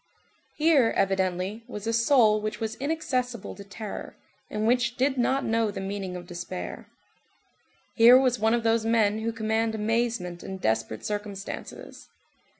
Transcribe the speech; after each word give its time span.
Here, 0.55 0.95
evidently, 0.97 1.63
was 1.67 1.85
a 1.85 1.93
soul 1.93 2.41
which 2.41 2.59
was 2.59 2.73
inaccessible 2.77 3.53
to 3.53 3.63
terror, 3.63 4.15
and 4.49 4.65
which 4.65 4.95
did 4.97 5.15
not 5.15 5.45
know 5.45 5.69
the 5.69 5.79
meaning 5.79 6.15
of 6.15 6.25
despair. 6.25 6.87
Here 7.93 8.17
was 8.19 8.39
one 8.39 8.55
of 8.55 8.63
those 8.63 8.83
men 8.83 9.19
who 9.19 9.31
command 9.31 9.75
amazement 9.75 10.43
in 10.43 10.57
desperate 10.57 11.05
circumstances. 11.05 12.09